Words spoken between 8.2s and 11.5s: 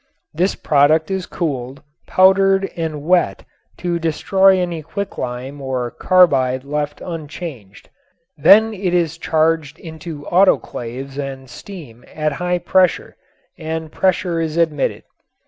Then it is charged into autoclaves and